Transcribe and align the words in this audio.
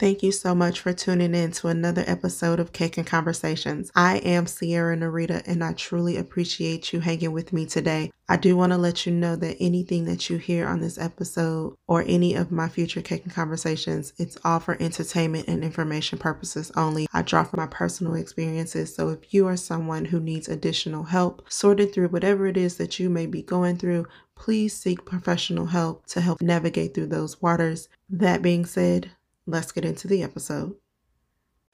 Thank 0.00 0.22
you 0.22 0.32
so 0.32 0.54
much 0.54 0.80
for 0.80 0.94
tuning 0.94 1.34
in 1.34 1.52
to 1.52 1.68
another 1.68 2.02
episode 2.06 2.58
of 2.58 2.72
Cake 2.72 2.96
and 2.96 3.06
Conversations. 3.06 3.92
I 3.94 4.16
am 4.20 4.46
Sierra 4.46 4.96
Narita 4.96 5.46
and 5.46 5.62
I 5.62 5.74
truly 5.74 6.16
appreciate 6.16 6.94
you 6.94 7.00
hanging 7.00 7.32
with 7.32 7.52
me 7.52 7.66
today. 7.66 8.10
I 8.26 8.38
do 8.38 8.56
want 8.56 8.72
to 8.72 8.78
let 8.78 9.04
you 9.04 9.12
know 9.12 9.36
that 9.36 9.58
anything 9.60 10.06
that 10.06 10.30
you 10.30 10.38
hear 10.38 10.66
on 10.66 10.80
this 10.80 10.96
episode 10.96 11.76
or 11.86 12.02
any 12.06 12.34
of 12.34 12.50
my 12.50 12.66
future 12.66 13.02
Cake 13.02 13.24
and 13.24 13.34
Conversations, 13.34 14.14
it's 14.16 14.38
all 14.42 14.58
for 14.58 14.80
entertainment 14.80 15.48
and 15.48 15.62
information 15.62 16.18
purposes 16.18 16.72
only. 16.76 17.06
I 17.12 17.20
draw 17.20 17.44
from 17.44 17.60
my 17.60 17.66
personal 17.66 18.14
experiences, 18.14 18.94
so 18.94 19.10
if 19.10 19.34
you 19.34 19.46
are 19.48 19.56
someone 19.58 20.06
who 20.06 20.18
needs 20.18 20.48
additional 20.48 21.04
help 21.04 21.44
sorting 21.50 21.88
through 21.88 22.08
whatever 22.08 22.46
it 22.46 22.56
is 22.56 22.78
that 22.78 22.98
you 22.98 23.10
may 23.10 23.26
be 23.26 23.42
going 23.42 23.76
through, 23.76 24.06
please 24.34 24.74
seek 24.74 25.04
professional 25.04 25.66
help 25.66 26.06
to 26.06 26.22
help 26.22 26.40
navigate 26.40 26.94
through 26.94 27.08
those 27.08 27.42
waters. 27.42 27.90
That 28.08 28.40
being 28.40 28.64
said, 28.64 29.10
let's 29.46 29.72
get 29.72 29.84
into 29.84 30.08
the 30.08 30.22
episode. 30.22 30.74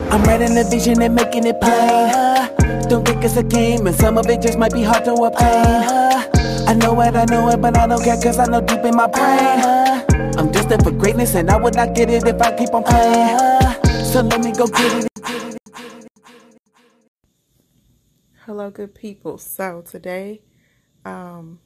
I'm 0.01 0.23
writing 0.23 0.55
the 0.55 0.65
vision 0.65 1.02
and 1.02 1.15
making 1.15 1.47
it 1.47 1.61
plain. 1.61 2.88
Don't 2.88 3.07
think 3.07 3.24
it's 3.24 3.37
a 3.37 3.43
game, 3.43 3.87
and 3.87 3.97
some 3.97 4.19
of 4.19 4.27
it 4.29 4.41
just 4.41 4.59
might 4.59 4.73
be 4.73 4.83
hard 4.83 5.05
to 5.05 5.12
obtain. 5.12 6.27
I 6.69 6.74
know 6.74 7.01
it, 7.01 7.15
I 7.15 7.24
know 7.27 7.48
it, 7.48 7.60
but 7.60 7.77
I 7.77 7.87
don't 7.87 8.02
care, 8.02 8.16
cause 8.16 8.38
I 8.38 8.47
know 8.47 8.60
deep 8.60 8.84
in 8.84 8.95
my 8.95 9.07
brain. 9.07 10.05
I'm 10.38 10.51
destined 10.52 10.84
for 10.84 10.93
greatness, 10.93 11.34
and 11.34 11.51
I 11.51 11.57
would 11.57 11.74
not 11.74 11.95
get 11.95 12.10
it 12.10 12.27
if 12.27 12.41
I 12.41 12.57
keep 12.57 12.73
on 12.73 12.84
playing. 12.84 13.38
So 14.05 14.21
let 14.23 14.41
me 14.41 14.52
go 14.52 14.66
get 14.66 15.05
it. 15.05 15.59
Hello, 18.45 18.71
good 18.71 18.95
people. 18.95 19.38
So 19.38 19.83
today, 19.83 20.43
um, 21.05 21.59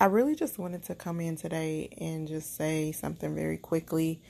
I 0.00 0.06
really 0.06 0.34
just 0.34 0.58
wanted 0.58 0.84
to 0.84 0.94
come 0.94 1.20
in 1.20 1.36
today 1.36 1.90
and 2.00 2.26
just 2.26 2.56
say 2.56 2.92
something 2.92 3.34
very 3.34 3.58
quickly 3.58 4.22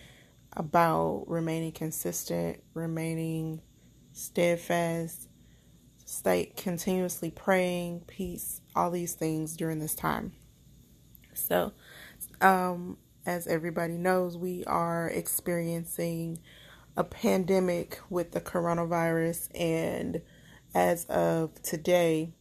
about 0.52 1.24
remaining 1.26 1.72
consistent, 1.72 2.62
remaining 2.74 3.60
steadfast, 4.12 5.28
stay 6.04 6.52
continuously 6.56 7.30
praying, 7.30 8.00
peace, 8.06 8.60
all 8.74 8.90
these 8.90 9.14
things 9.14 9.56
during 9.56 9.78
this 9.78 9.94
time. 9.94 10.32
So, 11.34 11.72
um, 12.40 12.98
as 13.26 13.46
everybody 13.46 13.94
knows, 13.94 14.36
we 14.36 14.64
are 14.64 15.08
experiencing 15.08 16.40
a 16.96 17.04
pandemic 17.04 18.00
with 18.10 18.32
the 18.32 18.40
coronavirus, 18.40 19.48
and 19.54 20.20
as 20.74 21.04
of 21.04 21.62
today, 21.62 22.32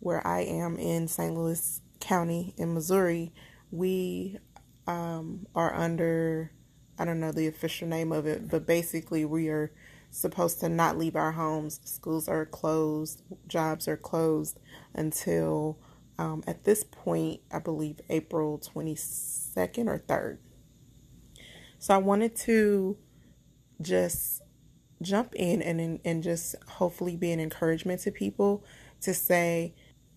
where 0.00 0.24
I 0.26 0.42
am 0.42 0.78
in 0.78 1.08
St. 1.08 1.34
Louis 1.34 1.80
County 2.00 2.54
in 2.56 2.74
Missouri, 2.74 3.32
we 3.70 4.38
um, 4.86 5.46
are 5.54 5.74
under 5.74 6.52
I 6.98 7.04
don't 7.04 7.20
know 7.20 7.32
the 7.32 7.46
official 7.46 7.88
name 7.88 8.12
of 8.12 8.26
it, 8.26 8.48
but 8.48 8.66
basically 8.66 9.24
we 9.24 9.48
are 9.48 9.72
supposed 10.10 10.60
to 10.60 10.68
not 10.68 10.96
leave 10.96 11.16
our 11.16 11.32
homes. 11.32 11.80
Schools 11.84 12.28
are 12.28 12.46
closed, 12.46 13.22
jobs 13.46 13.86
are 13.86 13.96
closed 13.96 14.58
until 14.94 15.78
um, 16.18 16.42
at 16.46 16.64
this 16.64 16.82
point, 16.84 17.40
I 17.52 17.58
believe 17.58 18.00
April 18.08 18.58
22nd 18.58 19.86
or 19.86 19.98
3rd. 19.98 20.38
So 21.78 21.94
I 21.94 21.98
wanted 21.98 22.34
to 22.36 22.96
just 23.82 24.42
jump 25.02 25.34
in 25.34 25.60
and 25.60 26.00
and 26.04 26.22
just 26.22 26.54
hopefully 26.66 27.16
be 27.16 27.30
an 27.30 27.38
encouragement 27.38 28.00
to 28.00 28.10
people 28.10 28.64
to 29.02 29.12
say 29.12 29.74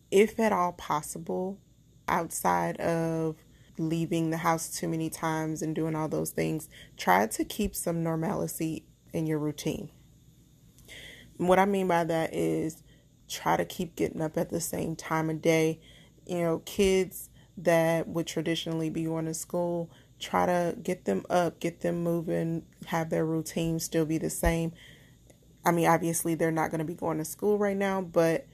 if 0.09 0.39
at 0.39 0.53
all 0.53 0.71
possible 0.71 1.59
outside 2.07 2.77
of 2.79 3.35
leaving 3.79 4.29
the 4.29 4.37
house 4.37 4.69
too 4.69 4.87
many 4.87 5.09
times 5.09 5.61
and 5.61 5.73
doing 5.73 5.95
all 5.95 6.09
those 6.09 6.31
things, 6.31 6.69
try 6.97 7.25
to 7.25 7.43
keep 7.43 7.75
some 7.75 8.03
normalcy 8.03 8.85
in 9.13 9.25
your 9.25 9.39
routine. 9.39 9.89
What 11.37 11.57
I 11.57 11.65
mean 11.65 11.87
by 11.87 12.03
that 12.03 12.33
is 12.33 12.83
try 13.29 13.55
to 13.55 13.65
keep 13.65 13.95
getting 13.95 14.21
up 14.21 14.37
at 14.37 14.49
the 14.49 14.59
same 14.59 14.95
time 14.95 15.29
of 15.29 15.41
day. 15.41 15.79
You 16.27 16.41
know, 16.41 16.59
kids 16.59 17.29
that 17.57 18.07
would 18.07 18.27
traditionally 18.27 18.89
be 18.89 19.05
going 19.05 19.25
to 19.25 19.33
school, 19.33 19.89
try 20.19 20.45
to 20.45 20.75
get 20.83 21.05
them 21.05 21.25
up, 21.29 21.59
get 21.59 21.81
them 21.81 22.03
moving, 22.03 22.65
have 22.87 23.09
their 23.09 23.25
routine 23.25 23.79
still 23.79 24.05
be 24.05 24.17
the 24.17 24.29
same. 24.29 24.73
I 25.65 25.71
mean, 25.71 25.87
obviously, 25.87 26.35
they're 26.35 26.51
not 26.51 26.71
going 26.71 26.79
to 26.79 26.85
be 26.85 26.93
going 26.93 27.17
to 27.17 27.25
school 27.25 27.57
right 27.57 27.77
now, 27.77 28.01
but, 28.01 28.47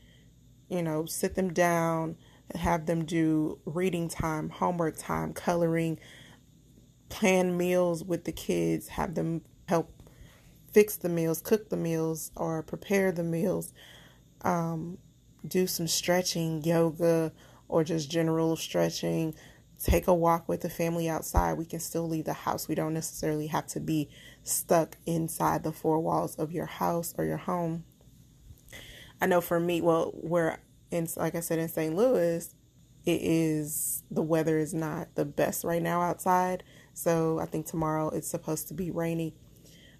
you 0.69 0.81
know, 0.81 1.05
sit 1.05 1.35
them 1.35 1.53
down, 1.53 2.17
have 2.53 2.85
them 2.85 3.05
do 3.05 3.59
reading 3.65 4.07
time, 4.07 4.49
homework 4.49 4.97
time, 4.97 5.33
coloring, 5.33 5.99
plan 7.09 7.57
meals 7.57 8.03
with 8.03 8.25
the 8.25 8.31
kids, 8.31 8.89
have 8.89 9.15
them 9.15 9.41
help 9.67 9.91
fix 10.71 10.97
the 10.97 11.09
meals, 11.09 11.41
cook 11.41 11.69
the 11.69 11.77
meals, 11.77 12.31
or 12.35 12.61
prepare 12.61 13.11
the 13.11 13.23
meals, 13.23 13.73
um, 14.41 14.97
do 15.47 15.65
some 15.67 15.87
stretching, 15.87 16.63
yoga, 16.63 17.31
or 17.67 17.83
just 17.83 18.11
general 18.11 18.55
stretching. 18.55 19.33
Take 19.83 20.07
a 20.07 20.13
walk 20.13 20.47
with 20.47 20.61
the 20.61 20.69
family 20.69 21.09
outside. 21.09 21.57
We 21.57 21.65
can 21.65 21.79
still 21.79 22.07
leave 22.07 22.25
the 22.25 22.33
house. 22.33 22.67
We 22.67 22.75
don't 22.75 22.93
necessarily 22.93 23.47
have 23.47 23.67
to 23.67 23.79
be 23.79 24.09
stuck 24.43 24.97
inside 25.05 25.63
the 25.63 25.71
four 25.71 25.99
walls 25.99 26.35
of 26.35 26.51
your 26.51 26.65
house 26.65 27.13
or 27.17 27.25
your 27.25 27.37
home. 27.37 27.83
I 29.21 29.27
know 29.27 29.41
for 29.41 29.59
me, 29.59 29.81
well, 29.81 30.11
where 30.13 30.59
in 30.91 31.07
like 31.15 31.35
I 31.35 31.39
said 31.39 31.59
in 31.59 31.69
St. 31.69 31.95
Louis, 31.95 32.53
it 33.05 33.21
is 33.21 34.03
the 34.09 34.23
weather 34.23 34.57
is 34.57 34.73
not 34.73 35.13
the 35.15 35.25
best 35.25 35.63
right 35.63 35.81
now 35.81 36.01
outside. 36.01 36.63
So 36.93 37.39
I 37.39 37.45
think 37.45 37.65
tomorrow 37.65 38.09
it's 38.09 38.27
supposed 38.27 38.67
to 38.69 38.73
be 38.73 38.91
rainy. 38.91 39.35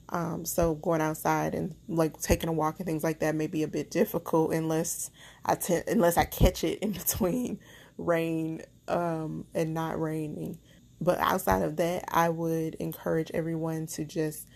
Um, 0.10 0.46
so 0.46 0.76
going 0.76 1.02
outside 1.02 1.56
and 1.56 1.76
like 1.88 2.20
taking 2.22 2.50
a 2.50 2.54
walk 2.54 2.80
and 2.80 2.86
things 2.86 3.04
like 3.04 3.20
that 3.20 3.36
may 3.36 3.48
be 3.48 3.64
a 3.64 3.68
bit 3.68 3.90
difficult 3.90 4.54
unless 4.54 5.10
I 5.44 5.56
t- 5.56 5.82
unless 5.88 6.18
I 6.18 6.26
catch 6.26 6.64
it 6.64 6.80
in 6.80 6.92
between 6.94 7.60
rain 7.98 8.62
um, 8.88 9.46
and 9.54 9.74
not 9.74 10.00
raining. 10.00 10.60
But 11.02 11.20
outside 11.20 11.64
of 11.64 11.76
that, 11.78 12.06
I 12.08 12.30
would 12.30 12.76
encourage 12.76 13.32
everyone 13.34 13.88
to 13.88 14.06
just 14.06 14.48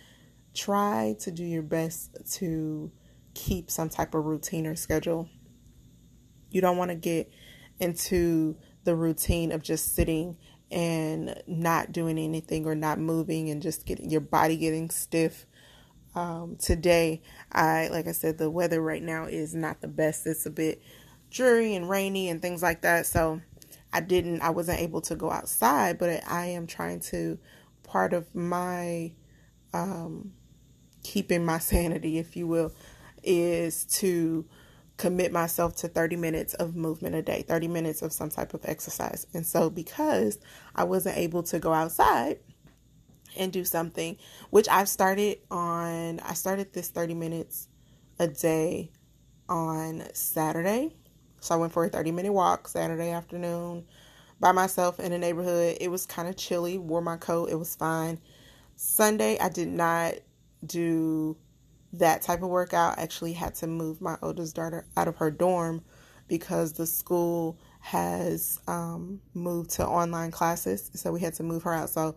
try 0.54 1.16
to 1.20 1.32
do 1.32 1.44
your 1.44 1.62
best 1.62 2.16
to 2.38 2.92
keep 3.34 3.70
some 3.70 3.90
type 3.90 4.14
of 4.16 4.26
routine 4.26 4.66
or 4.66 4.76
schedule. 4.76 5.30
You 6.52 6.62
don't 6.62 6.78
want 6.78 6.92
to 6.92 6.96
get 6.96 7.32
into 7.80 8.58
the 8.84 8.96
routine 8.96 9.52
of 9.52 9.62
just 9.62 9.96
sitting 9.96 10.38
and 10.72 11.42
not 11.48 11.92
doing 11.92 12.18
anything 12.18 12.66
or 12.66 12.76
not 12.76 13.00
moving 13.00 13.50
and 13.50 13.62
just 13.62 13.86
getting 13.86 14.10
your 14.10 14.22
body 14.22 14.58
getting 14.58 14.90
stiff. 14.90 15.46
Um, 16.16 16.58
today, 16.58 17.22
I 17.52 17.88
like 17.90 18.08
I 18.08 18.12
said, 18.12 18.38
the 18.38 18.50
weather 18.50 18.82
right 18.82 19.02
now 19.02 19.26
is 19.26 19.54
not 19.56 19.82
the 19.82 19.88
best. 19.88 20.26
It's 20.28 20.46
a 20.46 20.52
bit 20.52 20.82
dreary 21.30 21.76
and 21.76 21.90
rainy 21.90 22.30
and 22.30 22.42
things 22.42 22.62
like 22.62 22.82
that. 22.82 23.06
So 23.06 23.42
I 23.94 24.02
didn't, 24.02 24.42
I 24.42 24.50
wasn't 24.50 24.80
able 24.80 25.02
to 25.02 25.16
go 25.16 25.32
outside, 25.32 25.98
but 25.98 26.24
I 26.28 26.48
am 26.48 26.68
trying 26.68 27.00
to. 27.02 27.38
Part 27.84 28.14
of 28.14 28.36
my 28.36 29.14
um, 29.74 30.34
keeping 31.04 31.44
my 31.44 31.58
sanity, 31.60 32.20
if 32.20 32.36
you 32.36 32.46
will, 32.46 32.72
is 33.24 33.86
to 33.86 34.46
commit 35.00 35.32
myself 35.32 35.78
to 35.78 35.88
30 35.88 36.18
minutes 36.18 36.54
of 36.56 36.76
movement 36.76 37.16
a 37.16 37.22
day, 37.22 37.42
30 37.48 37.70
minutes 37.70 38.02
of 38.02 38.12
some 38.12 38.30
type 38.30 38.54
of 38.54 38.60
exercise. 38.66 39.26
And 39.34 39.46
so, 39.46 39.70
because 39.70 40.38
I 40.76 40.84
wasn't 40.84 41.18
able 41.18 41.42
to 41.44 41.58
go 41.58 41.74
outside 41.74 42.40
and 43.38 43.52
do 43.52 43.64
something, 43.64 44.18
which 44.50 44.68
I've 44.68 44.90
started 44.90 45.40
on, 45.50 46.20
I 46.20 46.34
started 46.34 46.74
this 46.74 46.90
30 46.90 47.14
minutes 47.14 47.70
a 48.20 48.28
day 48.28 48.92
on 49.48 50.04
Saturday. 50.14 50.94
So, 51.40 51.56
I 51.56 51.58
went 51.58 51.72
for 51.72 51.86
a 51.86 51.90
30 51.90 52.12
minute 52.12 52.34
walk 52.34 52.68
Saturday 52.68 53.12
afternoon 53.12 53.86
by 54.42 54.52
myself 54.52 55.00
in 55.00 55.12
the 55.14 55.18
neighborhood. 55.18 55.78
It 55.80 55.90
was 55.90 56.06
kind 56.06 56.28
of 56.28 56.36
chilly, 56.36 56.78
wore 56.78 57.02
my 57.02 57.16
coat, 57.16 57.50
it 57.50 57.56
was 57.56 57.74
fine. 57.74 58.20
Sunday, 58.76 59.40
I 59.40 59.48
did 59.48 59.70
not 59.70 60.16
do 60.66 61.38
that 61.94 62.22
type 62.22 62.42
of 62.42 62.50
workout. 62.50 62.98
Actually 63.00 63.34
had 63.34 63.56
to 63.56 63.68
move 63.68 64.02
my 64.02 64.18
oldest 64.22 64.56
daughter 64.56 64.86
out 64.98 65.08
of 65.08 65.18
her 65.18 65.32
dorm 65.32 65.84
because 66.28 66.74
the 66.74 66.86
school 66.86 67.58
has 67.80 68.60
um, 68.68 69.20
moved 69.34 69.72
to 69.72 69.86
online 69.86 70.32
classes. 70.32 70.92
So 70.94 71.12
we 71.12 71.20
had 71.20 71.34
to 71.36 71.44
move 71.44 71.64
her 71.64 71.74
out. 71.74 71.90
So 71.90 72.16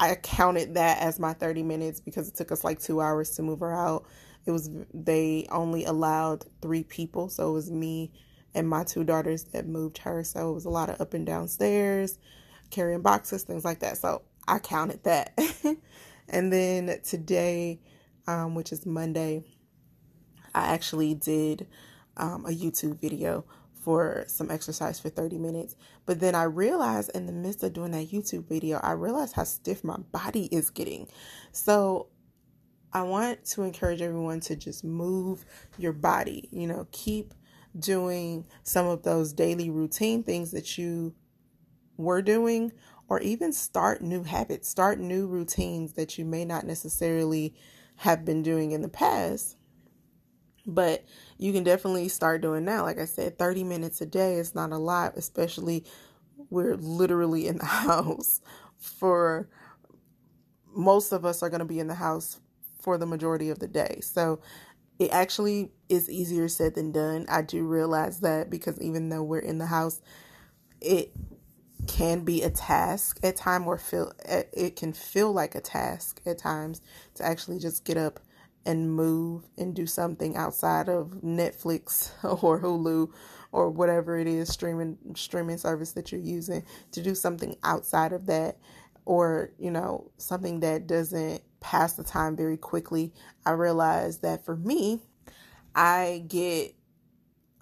I 0.00 0.16
counted 0.16 0.74
that 0.74 0.98
as 1.00 1.20
my 1.20 1.32
30 1.32 1.62
minutes 1.62 2.00
because 2.00 2.28
it 2.28 2.34
took 2.34 2.50
us 2.50 2.64
like 2.64 2.80
two 2.80 3.00
hours 3.00 3.30
to 3.36 3.42
move 3.42 3.60
her 3.60 3.72
out. 3.72 4.04
It 4.46 4.50
was, 4.50 4.68
they 4.92 5.46
only 5.50 5.84
allowed 5.84 6.44
three 6.60 6.82
people. 6.82 7.28
So 7.28 7.50
it 7.50 7.52
was 7.52 7.70
me 7.70 8.10
and 8.54 8.68
my 8.68 8.84
two 8.84 9.04
daughters 9.04 9.44
that 9.44 9.66
moved 9.66 9.98
her. 9.98 10.24
So 10.24 10.50
it 10.50 10.54
was 10.54 10.64
a 10.64 10.70
lot 10.70 10.90
of 10.90 11.00
up 11.00 11.14
and 11.14 11.24
down 11.24 11.46
stairs, 11.48 12.18
carrying 12.70 13.02
boxes, 13.02 13.44
things 13.44 13.64
like 13.64 13.78
that. 13.80 13.96
So 13.98 14.22
I 14.48 14.58
counted 14.58 15.04
that. 15.04 15.38
and 16.28 16.52
then 16.52 16.98
today, 17.04 17.78
um, 18.26 18.54
which 18.54 18.72
is 18.72 18.86
Monday, 18.86 19.44
I 20.54 20.66
actually 20.74 21.14
did 21.14 21.66
um, 22.16 22.44
a 22.46 22.50
YouTube 22.50 23.00
video 23.00 23.44
for 23.82 24.24
some 24.28 24.50
exercise 24.50 25.00
for 25.00 25.08
30 25.08 25.38
minutes. 25.38 25.74
But 26.06 26.20
then 26.20 26.34
I 26.34 26.44
realized 26.44 27.10
in 27.14 27.26
the 27.26 27.32
midst 27.32 27.62
of 27.62 27.72
doing 27.72 27.90
that 27.92 28.10
YouTube 28.10 28.48
video, 28.48 28.78
I 28.78 28.92
realized 28.92 29.34
how 29.34 29.44
stiff 29.44 29.82
my 29.82 29.96
body 29.96 30.44
is 30.46 30.70
getting. 30.70 31.08
So 31.50 32.08
I 32.92 33.02
want 33.02 33.44
to 33.46 33.62
encourage 33.62 34.00
everyone 34.00 34.40
to 34.40 34.56
just 34.56 34.84
move 34.84 35.44
your 35.78 35.92
body, 35.92 36.48
you 36.52 36.66
know, 36.66 36.86
keep 36.92 37.34
doing 37.78 38.44
some 38.62 38.86
of 38.86 39.02
those 39.02 39.32
daily 39.32 39.70
routine 39.70 40.22
things 40.22 40.50
that 40.52 40.76
you 40.76 41.14
were 41.96 42.22
doing, 42.22 42.72
or 43.08 43.20
even 43.20 43.52
start 43.52 44.02
new 44.02 44.22
habits, 44.22 44.68
start 44.68 44.98
new 44.98 45.26
routines 45.26 45.94
that 45.94 46.18
you 46.18 46.24
may 46.24 46.44
not 46.44 46.66
necessarily 46.66 47.54
have 47.96 48.24
been 48.24 48.42
doing 48.42 48.72
in 48.72 48.82
the 48.82 48.88
past 48.88 49.56
but 50.66 51.04
you 51.38 51.52
can 51.52 51.64
definitely 51.64 52.08
start 52.08 52.40
doing 52.40 52.64
now. 52.64 52.82
Like 52.82 52.98
I 52.98 53.04
said, 53.04 53.38
30 53.38 53.64
minutes 53.64 54.00
a 54.00 54.06
day 54.06 54.34
is 54.34 54.54
not 54.54 54.72
a 54.72 54.78
lot, 54.78 55.14
especially 55.16 55.84
we're 56.50 56.76
literally 56.76 57.46
in 57.46 57.58
the 57.58 57.64
house 57.66 58.40
for 58.78 59.48
most 60.74 61.12
of 61.12 61.24
us 61.24 61.42
are 61.42 61.50
going 61.50 61.60
to 61.60 61.64
be 61.64 61.80
in 61.80 61.86
the 61.86 61.94
house 61.94 62.40
for 62.80 62.96
the 62.96 63.06
majority 63.06 63.50
of 63.50 63.58
the 63.58 63.68
day. 63.68 64.00
So 64.02 64.40
it 64.98 65.10
actually 65.12 65.72
is 65.88 66.08
easier 66.08 66.48
said 66.48 66.74
than 66.74 66.92
done. 66.92 67.26
I 67.28 67.42
do 67.42 67.64
realize 67.64 68.20
that 68.20 68.50
because 68.50 68.80
even 68.80 69.08
though 69.08 69.22
we're 69.22 69.38
in 69.38 69.58
the 69.58 69.66
house, 69.66 70.00
it 70.80 71.12
can 71.86 72.24
be 72.24 72.42
a 72.42 72.50
task 72.50 73.18
at 73.22 73.36
time 73.36 73.66
or 73.66 73.78
feel 73.78 74.12
it 74.24 74.76
can 74.76 74.92
feel 74.92 75.32
like 75.32 75.54
a 75.54 75.60
task 75.60 76.20
at 76.24 76.38
times 76.38 76.80
to 77.14 77.24
actually 77.24 77.58
just 77.58 77.84
get 77.84 77.96
up 77.96 78.20
and 78.64 78.94
move 78.94 79.44
and 79.58 79.74
do 79.74 79.86
something 79.86 80.36
outside 80.36 80.88
of 80.88 81.08
Netflix 81.24 82.12
or 82.44 82.60
Hulu 82.60 83.10
or 83.50 83.70
whatever 83.70 84.18
it 84.18 84.26
is 84.26 84.48
streaming 84.48 84.96
streaming 85.16 85.58
service 85.58 85.92
that 85.92 86.12
you're 86.12 86.20
using 86.20 86.64
to 86.92 87.02
do 87.02 87.14
something 87.14 87.56
outside 87.64 88.12
of 88.12 88.26
that 88.26 88.58
or 89.04 89.50
you 89.58 89.70
know 89.70 90.10
something 90.16 90.60
that 90.60 90.86
doesn't 90.86 91.42
pass 91.60 91.94
the 91.94 92.04
time 92.04 92.36
very 92.36 92.56
quickly. 92.56 93.12
I 93.44 93.52
realize 93.52 94.18
that 94.18 94.44
for 94.44 94.56
me 94.56 95.00
i 95.74 96.22
get 96.28 96.74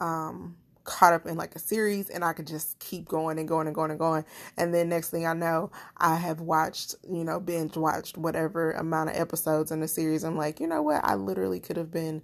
um 0.00 0.56
caught 0.84 1.12
up 1.12 1.26
in 1.26 1.36
like 1.36 1.54
a 1.54 1.58
series 1.58 2.10
and 2.10 2.24
I 2.24 2.32
could 2.32 2.46
just 2.46 2.78
keep 2.78 3.06
going 3.06 3.38
and 3.38 3.48
going 3.48 3.66
and 3.66 3.74
going 3.74 3.90
and 3.90 3.98
going. 3.98 4.24
And 4.56 4.74
then 4.74 4.88
next 4.88 5.10
thing 5.10 5.26
I 5.26 5.32
know, 5.34 5.70
I 5.96 6.16
have 6.16 6.40
watched, 6.40 6.94
you 7.08 7.24
know, 7.24 7.40
binge 7.40 7.76
watched 7.76 8.16
whatever 8.16 8.72
amount 8.72 9.10
of 9.10 9.16
episodes 9.16 9.70
in 9.70 9.80
the 9.80 9.88
series. 9.88 10.24
I'm 10.24 10.36
like, 10.36 10.60
you 10.60 10.66
know 10.66 10.82
what? 10.82 11.04
I 11.04 11.14
literally 11.14 11.60
could 11.60 11.76
have 11.76 11.90
been 11.90 12.22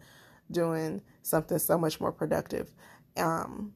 doing 0.50 1.02
something 1.22 1.58
so 1.58 1.78
much 1.78 2.00
more 2.00 2.12
productive. 2.12 2.72
Um, 3.16 3.72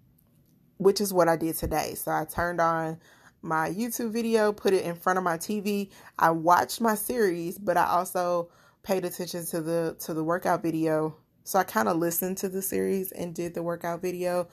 which 0.78 1.00
is 1.00 1.12
what 1.12 1.28
I 1.28 1.36
did 1.36 1.56
today. 1.56 1.94
So 1.94 2.10
I 2.10 2.24
turned 2.24 2.60
on 2.60 2.98
my 3.42 3.68
YouTube 3.68 4.12
video, 4.12 4.50
put 4.50 4.72
it 4.72 4.84
in 4.84 4.94
front 4.94 5.18
of 5.18 5.24
my 5.24 5.36
TV. 5.36 5.90
I 6.18 6.30
watched 6.30 6.80
my 6.80 6.94
series, 6.94 7.58
but 7.58 7.76
I 7.76 7.84
also 7.84 8.50
paid 8.82 9.04
attention 9.04 9.44
to 9.46 9.60
the 9.60 9.96
to 10.00 10.14
the 10.14 10.24
workout 10.24 10.62
video 10.62 11.16
so 11.44 11.58
I 11.58 11.64
kind 11.64 11.88
of 11.88 11.96
listened 11.96 12.36
to 12.38 12.48
the 12.48 12.62
series 12.62 13.12
and 13.12 13.34
did 13.34 13.54
the 13.54 13.62
workout 13.62 14.02
video. 14.02 14.48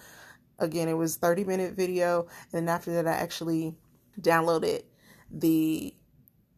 Again, 0.60 0.88
it 0.88 0.94
was 0.94 1.18
30 1.18 1.44
minute 1.44 1.76
video. 1.76 2.28
And 2.52 2.68
then 2.68 2.70
after 2.70 2.92
that, 2.94 3.08
I 3.08 3.14
actually 3.14 3.76
downloaded 4.20 4.84
the 5.32 5.94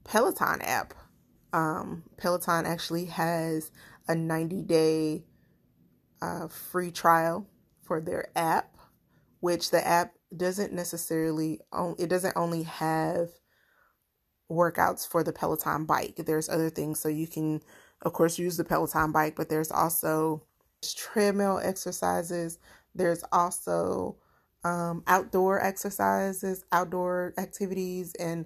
Peloton 0.04 0.62
app. 0.62 0.94
Um, 1.52 2.04
Peloton 2.18 2.66
actually 2.66 3.06
has 3.06 3.72
a 4.08 4.16
90 4.16 4.64
day 4.64 5.24
uh, 6.22 6.48
free 6.48 6.92
trial 6.92 7.48
for 7.82 8.00
their 8.00 8.30
app, 8.36 8.78
which 9.40 9.72
the 9.72 9.86
app 9.86 10.14
doesn't 10.36 10.74
necessarily, 10.74 11.60
it 11.98 12.08
doesn't 12.08 12.38
only 12.38 12.64
have 12.64 13.30
workouts 14.50 15.08
for 15.08 15.24
the 15.24 15.34
Peloton 15.34 15.86
bike. 15.86 16.16
There's 16.18 16.50
other 16.50 16.70
things 16.70 17.00
so 17.00 17.10
you 17.10 17.28
can 17.28 17.62
of 18.02 18.14
course, 18.14 18.40
use 18.40 18.58
the 18.58 18.64
Peloton 18.64 19.12
bike, 19.12 19.36
but 19.36 19.50
there's 19.50 19.72
also 19.72 20.44
treadmill 20.84 21.60
exercises. 21.62 22.60
There's 22.96 23.24
also 23.32 24.18
um, 24.64 25.04
outdoor 25.08 25.64
exercises, 25.64 26.66
outdoor 26.72 27.34
activities, 27.38 28.16
and 28.16 28.46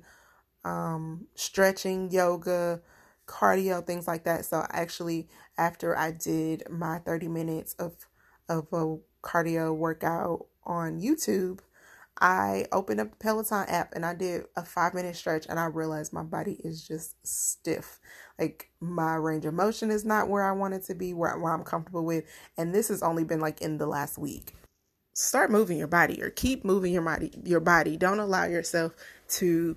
um, 0.64 1.28
stretching, 1.36 2.12
yoga, 2.12 2.82
cardio, 3.28 3.86
things 3.86 4.08
like 4.08 4.24
that. 4.26 4.46
So 4.46 4.66
actually, 4.70 5.28
after 5.58 5.98
I 5.98 6.12
did 6.12 6.64
my 6.70 7.00
30 7.00 7.28
minutes 7.28 7.74
of 7.76 7.96
of 8.50 8.68
a 8.74 8.98
cardio 9.26 9.76
workout 9.76 10.48
on 10.66 11.00
YouTube, 11.00 11.60
I 12.24 12.68
opened 12.72 13.02
up 13.02 13.12
the 13.12 13.18
Peloton 13.18 13.66
app 13.68 13.94
and 13.94 14.06
I 14.06 14.14
did 14.14 14.46
a 14.56 14.64
five 14.64 14.94
minute 14.94 15.18
stretch 15.18 15.46
and 15.50 15.60
I 15.60 15.66
realized 15.66 16.14
my 16.14 16.24
body 16.24 16.58
is 16.64 16.88
just 16.88 17.16
stiff. 17.28 18.00
Like 18.40 18.70
my 18.80 19.16
range 19.16 19.46
of 19.46 19.54
motion 19.54 19.92
is 19.92 20.06
not 20.06 20.30
where 20.30 20.44
I 20.44 20.54
want 20.54 20.74
it 20.74 20.86
to 20.86 20.96
be, 20.96 21.14
where, 21.14 21.38
where 21.38 21.54
I'm 21.54 21.66
comfortable 21.66 22.06
with. 22.06 22.24
And 22.58 22.74
this 22.74 22.88
has 22.88 23.04
only 23.04 23.26
been 23.26 23.42
like 23.42 23.62
in 23.62 23.78
the 23.78 23.88
last 23.88 24.18
week. 24.18 24.56
Start 25.14 25.52
moving 25.52 25.78
your 25.78 25.90
body 25.90 26.24
or 26.24 26.30
keep 26.30 26.64
moving 26.64 26.94
your 26.94 27.02
body 27.02 27.30
your 27.44 27.60
body. 27.60 27.98
Don't 27.98 28.20
allow 28.20 28.46
yourself 28.46 28.94
to 29.32 29.76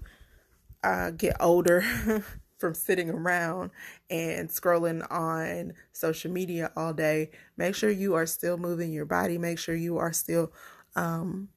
uh, 0.85 1.11
get 1.11 1.37
older 1.41 1.83
from 2.59 2.75
sitting 2.75 3.11
around 3.11 3.73
and 4.09 4.51
scrolling 4.51 5.05
on 5.11 5.73
social 5.93 6.31
media 6.31 6.71
all 6.77 6.95
day. 6.95 7.33
Make 7.57 7.75
sure 7.75 7.91
you 7.91 8.15
are 8.15 8.25
still 8.25 8.57
moving 8.57 8.93
your 8.93 9.05
body. 9.05 9.37
Make 9.37 9.59
sure 9.59 9.75
you 9.75 9.99
are 9.99 10.13
still 10.13 10.53
um, 10.95 11.49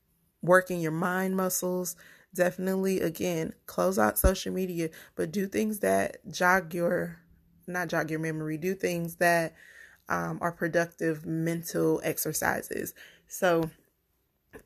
working 0.42 0.82
your 0.82 0.92
mind 0.92 1.36
muscles. 1.36 1.96
Definitely, 2.34 3.02
again, 3.02 3.54
close 3.66 3.98
out 3.98 4.20
social 4.20 4.54
media, 4.54 4.90
but 5.16 5.32
do 5.32 5.48
things 5.48 5.80
that 5.80 6.18
jog 6.32 6.74
your, 6.74 7.18
not 7.68 7.88
jog 7.88 8.12
your 8.12 8.20
memory, 8.20 8.58
do 8.58 8.76
things 8.76 9.16
that 9.16 9.56
um, 10.10 10.38
are 10.42 10.52
productive 10.52 11.26
mental 11.26 12.02
exercises. 12.04 12.94
So, 13.28 13.70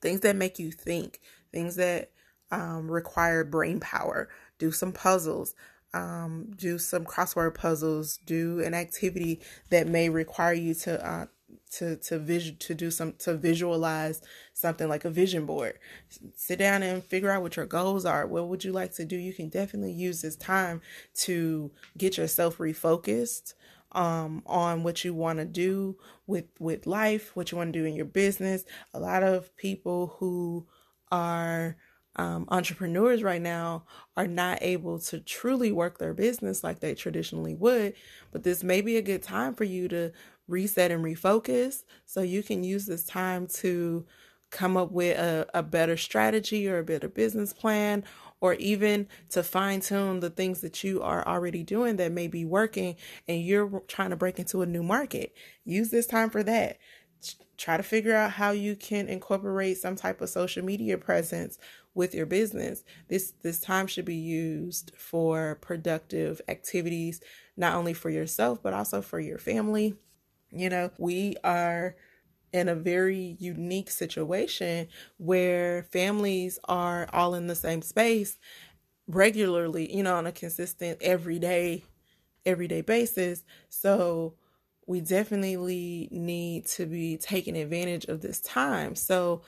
things 0.02 0.22
that 0.22 0.36
make 0.36 0.60
you 0.60 0.72
think, 0.72 1.20
things 1.52 1.76
that 1.76 2.12
um, 2.52 2.90
require 2.90 3.44
brain 3.44 3.80
power. 3.80 4.30
Do 4.60 4.72
some 4.72 4.92
puzzles, 4.94 5.56
um, 5.94 6.52
do 6.56 6.78
some 6.78 7.04
crossword 7.04 7.56
puzzles, 7.56 8.18
do 8.18 8.62
an 8.62 8.74
activity 8.74 9.42
that 9.70 9.88
may 9.88 10.10
require 10.10 10.54
you 10.54 10.74
to 10.76 11.06
uh, 11.06 11.26
to 11.72 11.98
to 11.98 12.20
vision 12.20 12.58
to 12.58 12.74
do 12.74 12.92
some 12.92 13.14
to 13.20 13.36
visualize 13.36 14.22
something 14.54 14.88
like 14.88 15.06
a 15.06 15.10
vision 15.10 15.46
board. 15.46 15.80
Sit 16.36 16.60
down 16.60 16.84
and 16.84 17.04
figure 17.04 17.32
out 17.32 17.42
what 17.42 17.56
your 17.56 17.66
goals 17.66 18.06
are. 18.06 18.28
What 18.28 18.48
would 18.48 18.64
you 18.64 18.72
like 18.72 18.94
to 18.96 19.06
do? 19.06 19.16
You 19.16 19.34
can 19.34 19.50
definitely 19.50 19.94
use 19.94 20.22
this 20.22 20.36
time 20.36 20.82
to 21.16 21.72
get 21.98 22.18
yourself 22.18 22.58
refocused 22.58 23.54
um, 23.94 24.42
on 24.46 24.84
what 24.84 25.04
you 25.04 25.14
want 25.14 25.40
to 25.40 25.46
do 25.46 25.98
with 26.28 26.46
with 26.60 26.88
life 26.88 27.36
what 27.36 27.52
you 27.52 27.58
want 27.58 27.74
to 27.74 27.80
do 27.80 27.86
in 27.86 27.96
your 27.96 28.06
business. 28.06 28.64
A 28.94 29.00
lot 29.00 29.24
of 29.24 29.56
people 29.56 30.16
who 30.20 30.68
are 31.12 31.78
um, 32.16 32.46
entrepreneurs 32.50 33.24
right 33.24 33.42
now 33.42 33.86
are 34.16 34.28
not 34.28 34.60
able 34.62 35.00
to 35.00 35.20
truly 35.20 35.72
work 35.72 35.98
their 35.98 36.14
business 36.14 36.64
like 36.64 36.80
they 36.80 36.94
traditionally 36.94 37.56
would. 37.56 37.94
But 38.32 38.44
this 38.44 38.64
may 38.64 38.82
be 38.82 38.98
a 38.98 39.02
good 39.02 39.24
time 39.24 39.56
for 39.56 39.64
you 39.64 39.88
to 39.88 40.12
reset 40.48 40.92
and 40.92 41.04
refocus. 41.04 41.84
So 42.06 42.22
you 42.22 42.44
can 42.44 42.64
use 42.64 42.86
this 42.86 43.06
time 43.06 43.48
to 43.48 44.06
come 44.54 44.78
up 44.78 44.92
with 44.92 45.18
a, 45.18 45.48
a 45.54 45.64
better 45.64 45.98
strategy 45.98 46.70
or 46.70 46.78
a 46.78 46.84
better 46.84 47.10
business 47.10 47.52
plan 47.52 48.04
or 48.40 48.54
even 48.56 49.08
to 49.30 49.42
fine 49.42 49.80
tune 49.80 50.20
the 50.20 50.30
things 50.30 50.62
that 50.62 50.84
you 50.84 51.02
are 51.02 51.28
already 51.28 51.64
doing 51.64 51.96
that 51.96 52.12
may 52.12 52.28
be 52.28 52.46
working 52.46 52.96
and 53.28 53.42
you're 53.42 53.82
trying 53.88 54.12
to 54.12 54.16
break 54.16 54.38
into 54.38 54.62
a 54.62 54.66
new 54.66 54.84
market. 54.84 55.34
Use 55.66 55.90
this 55.90 56.06
time 56.06 56.30
for 56.30 56.44
that. 56.44 56.78
Try 57.58 57.78
to 57.78 57.84
figure 57.84 58.16
out 58.16 58.32
how 58.32 58.52
you 58.52 58.76
can 58.76 59.08
incorporate 59.08 59.78
some 59.78 59.96
type 59.96 60.22
of 60.22 60.30
social 60.30 60.64
media 60.64 60.98
presence 60.98 61.58
with 61.96 62.14
your 62.14 62.26
business. 62.26 62.84
This 63.08 63.34
this 63.42 63.60
time 63.60 63.88
should 63.88 64.06
be 64.06 64.16
used 64.16 64.92
for 64.98 65.58
productive 65.62 66.42
activities, 66.48 67.22
not 67.56 67.76
only 67.76 67.94
for 67.94 68.10
yourself 68.10 68.62
but 68.62 68.74
also 68.74 69.02
for 69.02 69.20
your 69.20 69.38
family 69.38 69.96
you 70.54 70.70
know, 70.70 70.92
we 70.98 71.36
are 71.44 71.96
in 72.52 72.70
a 72.70 72.76
very 72.76 73.36
unique 73.40 73.90
situation 73.90 74.88
where 75.18 75.84
families 75.92 76.60
are 76.66 77.10
all 77.12 77.34
in 77.34 77.48
the 77.48 77.56
same 77.56 77.82
space 77.82 78.38
regularly, 79.08 79.94
you 79.96 80.04
know, 80.04 80.16
on 80.16 80.28
a 80.28 80.32
consistent 80.32 81.02
everyday 81.02 81.84
everyday 82.46 82.82
basis. 82.82 83.44
So 83.70 84.36
we 84.86 85.02
definitely 85.02 86.10
need 86.12 86.66
to 86.68 86.86
be 86.86 87.18
taking 87.18 87.58
advantage 87.58 88.06
of 88.06 88.22
this 88.22 88.42
time. 88.42 88.96
So 88.96 89.42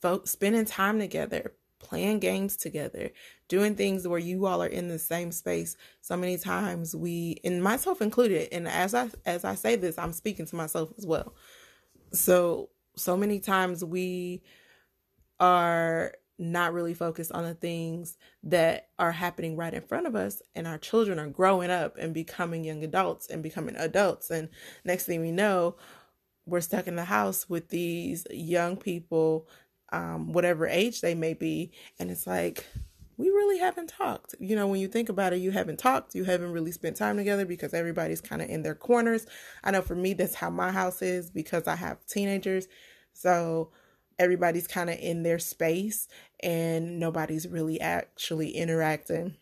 folks 0.00 0.32
spending 0.32 0.64
time 0.64 0.98
together, 0.98 1.52
playing 1.82 2.20
games 2.20 2.56
together, 2.56 3.10
doing 3.48 3.74
things 3.74 4.06
where 4.08 4.18
you 4.18 4.46
all 4.46 4.62
are 4.62 4.66
in 4.66 4.88
the 4.88 4.98
same 4.98 5.32
space. 5.32 5.76
So 6.00 6.16
many 6.16 6.38
times 6.38 6.96
we, 6.96 7.40
and 7.44 7.62
myself 7.62 8.00
included, 8.00 8.48
and 8.52 8.66
as 8.66 8.94
I 8.94 9.10
as 9.26 9.44
I 9.44 9.54
say 9.54 9.76
this, 9.76 9.98
I'm 9.98 10.12
speaking 10.12 10.46
to 10.46 10.56
myself 10.56 10.90
as 10.96 11.06
well. 11.06 11.34
So 12.12 12.70
so 12.96 13.16
many 13.16 13.40
times 13.40 13.84
we 13.84 14.42
are 15.40 16.12
not 16.38 16.72
really 16.72 16.94
focused 16.94 17.32
on 17.32 17.44
the 17.44 17.54
things 17.54 18.16
that 18.42 18.88
are 18.98 19.12
happening 19.12 19.56
right 19.56 19.74
in 19.74 19.82
front 19.82 20.06
of 20.06 20.16
us 20.16 20.42
and 20.54 20.66
our 20.66 20.78
children 20.78 21.18
are 21.18 21.28
growing 21.28 21.70
up 21.70 21.96
and 21.98 22.14
becoming 22.14 22.64
young 22.64 22.82
adults 22.82 23.28
and 23.28 23.42
becoming 23.42 23.76
adults 23.76 24.30
and 24.30 24.48
next 24.84 25.04
thing 25.04 25.20
we 25.20 25.30
know 25.30 25.76
we're 26.46 26.60
stuck 26.60 26.88
in 26.88 26.96
the 26.96 27.04
house 27.04 27.48
with 27.48 27.68
these 27.68 28.26
young 28.30 28.76
people 28.76 29.46
um, 29.92 30.32
whatever 30.32 30.66
age 30.66 31.00
they 31.00 31.14
may 31.14 31.34
be 31.34 31.70
and 31.98 32.10
it's 32.10 32.26
like 32.26 32.66
we 33.18 33.28
really 33.28 33.58
haven't 33.58 33.88
talked. 33.88 34.34
You 34.40 34.56
know 34.56 34.66
when 34.66 34.80
you 34.80 34.88
think 34.88 35.08
about 35.08 35.32
it 35.32 35.36
you 35.36 35.50
haven't 35.50 35.78
talked 35.78 36.14
you 36.14 36.24
haven't 36.24 36.52
really 36.52 36.72
spent 36.72 36.96
time 36.96 37.16
together 37.16 37.44
because 37.44 37.74
everybody's 37.74 38.20
kind 38.20 38.42
of 38.42 38.48
in 38.48 38.62
their 38.62 38.74
corners. 38.74 39.26
I 39.62 39.70
know 39.70 39.82
for 39.82 39.94
me 39.94 40.14
that's 40.14 40.34
how 40.34 40.50
my 40.50 40.72
house 40.72 41.02
is 41.02 41.30
because 41.30 41.68
i 41.68 41.76
have 41.76 42.04
teenagers. 42.06 42.66
So 43.12 43.70
everybody's 44.18 44.66
kind 44.66 44.90
of 44.90 44.98
in 44.98 45.22
their 45.22 45.38
space 45.38 46.08
and 46.40 46.98
nobody's 46.98 47.48
really 47.48 47.80
actually 47.80 48.50
interacting. 48.50 49.34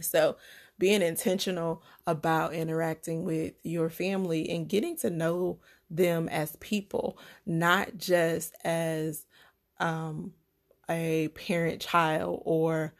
So, 0.00 0.36
being 0.76 1.02
intentional 1.02 1.84
about 2.04 2.52
interacting 2.52 3.24
with 3.24 3.54
your 3.62 3.88
family 3.88 4.50
and 4.50 4.68
getting 4.68 4.96
to 4.98 5.10
know 5.10 5.60
them 5.88 6.28
as 6.28 6.56
people, 6.56 7.16
not 7.46 7.96
just 7.96 8.54
as 8.64 9.24
um, 9.84 10.32
a 10.90 11.28
parent 11.28 11.80
child 11.80 12.42
or 12.44 12.94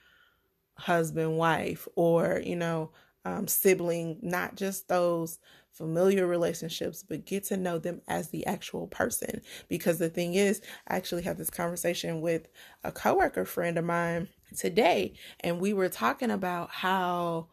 husband 0.77 1.37
wife 1.37 1.89
or, 1.97 2.41
you 2.45 2.57
know, 2.57 2.91
um, 3.25 3.49
sibling, 3.49 4.19
not 4.21 4.55
just 4.55 4.87
those 4.87 5.39
familiar 5.73 6.27
relationships, 6.27 7.03
but 7.03 7.25
get 7.25 7.45
to 7.45 7.57
know 7.57 7.79
them 7.79 8.03
as 8.07 8.29
the 8.29 8.47
actual 8.47 8.87
person. 8.87 9.41
Because 9.69 9.99
the 9.99 10.11
thing 10.11 10.35
is, 10.35 10.61
I 10.87 10.97
actually 10.97 11.23
had 11.23 11.39
this 11.39 11.51
conversation 11.51 12.21
with 12.21 12.49
a 12.85 12.93
coworker 12.93 13.47
friend 13.47 13.79
of 13.79 13.85
mine 13.85 14.29
today, 14.57 15.15
and 15.41 15.61
we 15.61 15.73
were 15.73 15.89
talking 15.89 16.31
about 16.31 16.71
how, 16.71 17.49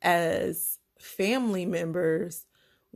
as 0.00 0.78
family 1.00 1.66
members, 1.66 2.46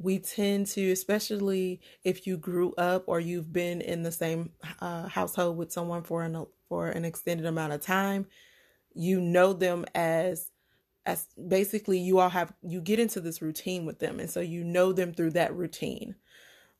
we 0.00 0.18
tend 0.18 0.66
to, 0.66 0.90
especially 0.92 1.80
if 2.04 2.26
you 2.26 2.38
grew 2.38 2.72
up 2.78 3.04
or 3.06 3.20
you've 3.20 3.52
been 3.52 3.82
in 3.82 4.02
the 4.02 4.10
same 4.10 4.50
uh, 4.80 5.06
household 5.08 5.58
with 5.58 5.72
someone 5.72 6.02
for 6.02 6.22
an 6.24 6.46
for 6.68 6.88
an 6.88 7.04
extended 7.04 7.44
amount 7.44 7.74
of 7.74 7.82
time, 7.82 8.26
you 8.94 9.20
know 9.20 9.52
them 9.52 9.84
as 9.94 10.50
as 11.04 11.26
basically 11.48 11.98
you 11.98 12.18
all 12.18 12.30
have 12.30 12.52
you 12.62 12.80
get 12.80 12.98
into 12.98 13.20
this 13.20 13.42
routine 13.42 13.84
with 13.84 13.98
them. 13.98 14.20
And 14.20 14.30
so 14.30 14.40
you 14.40 14.64
know 14.64 14.92
them 14.92 15.12
through 15.12 15.32
that 15.32 15.54
routine. 15.54 16.14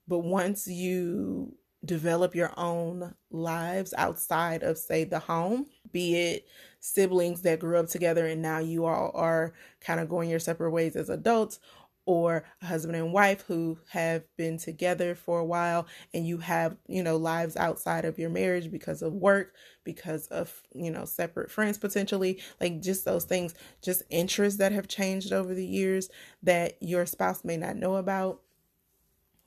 But 0.09 0.21
once 0.21 0.67
you 0.67 1.57
develop 1.85 2.35
your 2.35 2.53
own 2.57 3.15
lives 3.31 3.95
outside 3.97 4.62
of 4.62 4.77
say 4.77 5.03
the 5.05 5.19
home 5.19 5.65
be 5.93 6.15
it 6.15 6.47
siblings 6.81 7.41
that 7.41 7.59
grew 7.59 7.79
up 7.79 7.89
together 7.89 8.27
and 8.27 8.43
now 8.43 8.59
you 8.59 8.85
all 8.85 9.11
are 9.15 9.55
kind 9.81 9.99
of 9.99 10.09
going 10.09 10.29
your 10.29 10.39
separate 10.39 10.71
ways 10.71 10.95
as 10.95 11.09
adults 11.09 11.59
or 12.07 12.45
a 12.62 12.66
husband 12.66 12.97
and 12.97 13.12
wife 13.12 13.42
who 13.47 13.78
have 13.90 14.25
been 14.37 14.59
together 14.59 15.14
for 15.14 15.38
a 15.38 15.45
while 15.45 15.87
and 16.12 16.26
you 16.26 16.38
have, 16.38 16.76
you 16.88 17.02
know, 17.02 17.16
lives 17.16 17.57
outside 17.57 18.04
of 18.04 18.19
your 18.19 18.30
marriage 18.30 18.71
because 18.71 19.02
of 19.02 19.12
work, 19.12 19.54
because 19.85 20.26
of, 20.28 20.62
you 20.75 20.90
know, 20.90 21.04
separate 21.04 21.50
friends 21.50 21.78
potentially, 21.78 22.40
like 22.61 22.80
just 22.80 23.04
those 23.04 23.25
things, 23.25 23.54
just 23.83 24.02
interests 24.11 24.59
that 24.59 24.73
have 24.73 24.88
changed 24.88 25.33
over 25.33 25.54
the 25.54 25.66
years 25.66 26.09
that 26.42 26.76
your 26.80 27.07
spouse 27.07 27.45
may 27.45 27.57
not 27.57 27.76
know 27.76 27.97
about, 27.97 28.40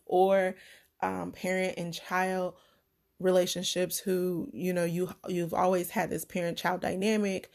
or 0.05 0.55
um, 1.01 1.31
parent 1.31 1.74
and 1.77 1.93
child 1.93 2.53
relationships 3.19 3.98
who, 4.00 4.50
you 4.53 4.74
know, 4.74 4.86
you 4.86 5.10
you've 5.27 5.53
always 5.53 5.89
had 5.89 6.10
this 6.10 6.25
parent 6.25 6.57
child 6.57 6.81
dynamic, 6.81 7.50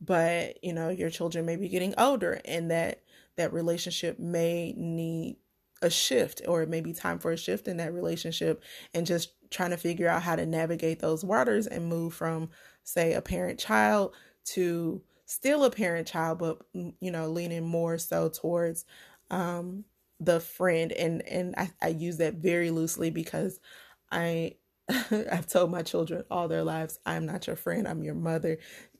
but 0.00 0.62
you 0.62 0.72
know, 0.72 0.88
your 0.88 1.10
children 1.10 1.46
may 1.46 1.56
be 1.56 1.68
getting 1.68 1.94
older 1.98 2.40
and 2.44 2.70
that 2.70 3.02
that 3.36 3.52
relationship 3.52 4.18
may 4.18 4.74
need 4.76 5.36
a 5.82 5.90
shift 5.90 6.42
or 6.46 6.62
it 6.62 6.68
may 6.68 6.80
be 6.80 6.92
time 6.92 7.18
for 7.18 7.32
a 7.32 7.36
shift 7.36 7.66
in 7.66 7.78
that 7.78 7.92
relationship 7.92 8.62
and 8.94 9.06
just 9.06 9.32
trying 9.50 9.70
to 9.70 9.76
figure 9.76 10.08
out 10.08 10.22
how 10.22 10.36
to 10.36 10.46
navigate 10.46 11.00
those 11.00 11.24
waters 11.24 11.66
and 11.66 11.88
move 11.88 12.14
from 12.14 12.48
say 12.84 13.14
a 13.14 13.20
parent 13.20 13.58
child 13.58 14.14
to 14.44 15.02
still 15.26 15.64
a 15.64 15.70
parent 15.70 16.06
child 16.06 16.38
but 16.38 16.58
mm, 16.74 16.94
you 17.00 17.10
know 17.10 17.28
leaning 17.28 17.66
more 17.66 17.98
so 17.98 18.28
towards 18.28 18.84
um 19.30 19.84
the 20.24 20.40
friend. 20.40 20.92
And 20.92 21.26
and 21.28 21.54
I, 21.56 21.70
I 21.80 21.88
use 21.88 22.18
that 22.18 22.34
very 22.34 22.70
loosely 22.70 23.10
because 23.10 23.60
i 24.10 24.54
i've 24.88 25.46
told 25.46 25.70
my 25.70 25.82
children 25.82 26.24
all 26.30 26.48
their 26.48 26.64
lives 26.64 26.98
i'm 27.06 27.24
not 27.24 27.46
your 27.46 27.56
friend 27.56 27.86
i'm 27.86 28.02
your 28.02 28.14
mother 28.14 28.58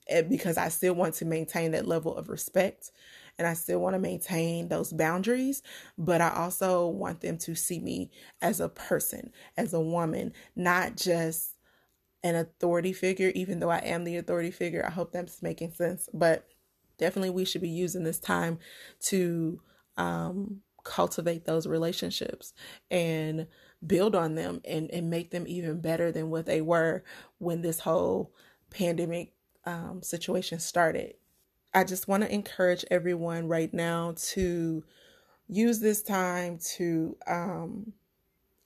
eh, 0.08 0.22
because 0.22 0.56
i 0.56 0.68
still 0.68 0.94
want 0.94 1.14
to 1.14 1.24
maintain 1.24 1.72
that 1.72 1.86
level 1.88 2.16
of 2.16 2.28
respect 2.28 2.92
and 3.38 3.46
I 3.46 3.54
still 3.54 3.80
want 3.80 3.94
to 3.94 4.00
maintain 4.00 4.68
those 4.68 4.92
boundaries, 4.92 5.62
but 5.98 6.20
I 6.20 6.30
also 6.30 6.86
want 6.86 7.20
them 7.20 7.38
to 7.38 7.54
see 7.54 7.80
me 7.80 8.10
as 8.40 8.60
a 8.60 8.68
person, 8.68 9.32
as 9.56 9.72
a 9.72 9.80
woman, 9.80 10.32
not 10.54 10.96
just 10.96 11.56
an 12.22 12.36
authority 12.36 12.92
figure, 12.92 13.32
even 13.34 13.58
though 13.58 13.70
I 13.70 13.78
am 13.78 14.04
the 14.04 14.16
authority 14.16 14.50
figure. 14.50 14.84
I 14.86 14.90
hope 14.90 15.12
that's 15.12 15.42
making 15.42 15.72
sense, 15.72 16.08
but 16.14 16.46
definitely 16.98 17.30
we 17.30 17.44
should 17.44 17.62
be 17.62 17.68
using 17.68 18.04
this 18.04 18.20
time 18.20 18.58
to 19.06 19.60
um, 19.96 20.60
cultivate 20.84 21.44
those 21.44 21.66
relationships 21.66 22.52
and 22.90 23.46
build 23.84 24.14
on 24.14 24.34
them 24.34 24.60
and, 24.64 24.90
and 24.90 25.10
make 25.10 25.30
them 25.30 25.44
even 25.46 25.80
better 25.80 26.12
than 26.12 26.30
what 26.30 26.46
they 26.46 26.60
were 26.60 27.02
when 27.38 27.62
this 27.62 27.80
whole 27.80 28.32
pandemic 28.70 29.32
um, 29.64 30.02
situation 30.02 30.58
started. 30.58 31.14
I 31.74 31.84
just 31.84 32.08
want 32.08 32.22
to 32.22 32.32
encourage 32.32 32.84
everyone 32.90 33.48
right 33.48 33.72
now 33.72 34.14
to 34.32 34.84
use 35.48 35.80
this 35.80 36.02
time 36.02 36.58
to 36.76 37.16
um, 37.26 37.92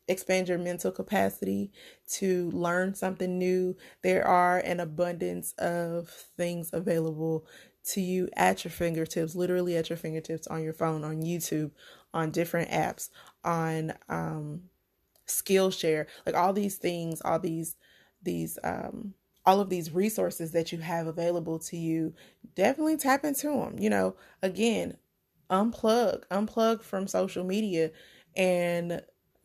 expand 0.08 0.48
your 0.48 0.58
mental 0.58 0.90
capacity, 0.90 1.70
to 2.08 2.50
learn 2.50 2.94
something 2.94 3.38
new. 3.38 3.76
There 4.02 4.26
are 4.26 4.58
an 4.58 4.80
abundance 4.80 5.52
of 5.58 6.08
things 6.36 6.70
available 6.72 7.46
to 7.86 8.00
you 8.00 8.28
at 8.36 8.64
your 8.64 8.72
fingertips, 8.72 9.34
literally 9.36 9.76
at 9.76 9.88
your 9.90 9.96
fingertips 9.96 10.46
on 10.48 10.62
your 10.62 10.72
phone, 10.72 11.04
on 11.04 11.22
YouTube, 11.22 11.70
on 12.12 12.30
different 12.30 12.70
apps, 12.70 13.10
on 13.44 13.94
um, 14.08 14.62
Skillshare, 15.28 16.06
like 16.24 16.34
all 16.34 16.52
these 16.52 16.76
things, 16.76 17.20
all 17.22 17.38
these 17.38 17.76
these 18.22 18.58
um, 18.64 19.14
all 19.46 19.60
of 19.60 19.70
these 19.70 19.92
resources 19.92 20.52
that 20.52 20.72
you 20.72 20.78
have 20.78 21.06
available 21.06 21.58
to 21.60 21.76
you, 21.76 22.14
definitely 22.54 22.96
tap 22.96 23.24
into 23.24 23.48
them. 23.48 23.78
You 23.78 23.90
know, 23.90 24.16
again, 24.42 24.96
unplug, 25.50 26.24
unplug 26.30 26.82
from 26.82 27.06
social 27.06 27.44
media 27.44 27.90
and 28.36 29.00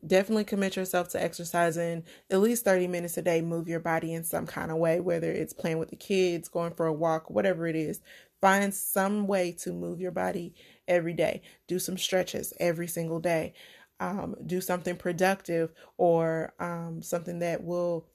definitely 0.05 0.43
commit 0.43 0.75
yourself 0.75 1.10
to 1.10 1.22
exercising 1.22 2.03
at 2.31 2.39
least 2.39 2.65
30 2.65 2.88
minutes 2.88 3.17
a 3.17 3.22
day 3.22 3.39
move 3.41 3.67
your 3.67 3.79
body 3.79 4.13
in 4.13 4.24
some 4.24 4.48
kind 4.48 4.72
of 4.72 4.77
way 4.77 5.00
whether 5.00 5.31
it's 5.31 5.53
playing 5.53 5.77
with 5.77 5.89
the 5.89 5.96
kids 5.96 6.50
going 6.50 6.74
for 6.74 6.88
a 6.88 6.93
walk 6.93 7.29
whatever 7.29 7.67
it 7.67 7.75
is. 7.75 8.01
Find 8.41 8.74
some 8.74 9.27
way 9.27 9.51
to 9.60 9.72
move 9.72 10.01
your 10.01 10.12
body 10.12 10.55
every 10.88 11.13
day. 11.13 11.43
Do 11.67 11.77
some 11.77 11.98
stretches 11.98 12.53
every 12.60 12.88
single 12.88 13.20
day. 13.20 13.53
Um, 14.00 14.36
do 14.48 14.62
something 14.62 14.96
productive 14.96 15.72
or 15.98 16.53
um, 16.60 17.03
something 17.03 17.38
that 17.39 17.63
will 17.63 18.08